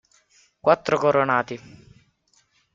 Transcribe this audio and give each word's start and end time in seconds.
Quattro 0.59 0.97
Coronati. 0.97 1.55